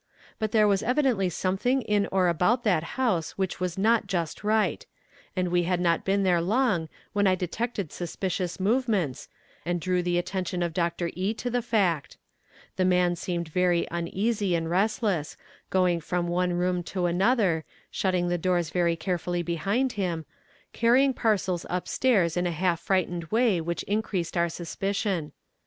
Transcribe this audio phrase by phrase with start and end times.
[0.39, 4.83] But there was evidently something in or about that house which was not just right
[5.35, 9.29] and we had not been there long when I detected suspicious movements,
[9.63, 11.11] and drew the attention of Dr.
[11.13, 11.35] E.
[11.35, 12.17] to the fact.
[12.77, 15.37] The man seemed very uneasy and restless,
[15.69, 20.25] going from one room to another, shutting the doors very carefully behind him,
[20.73, 25.31] carrying parcels up stairs in a half frightened way which increased our suspicion.